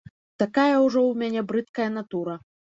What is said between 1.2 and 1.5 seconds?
мяне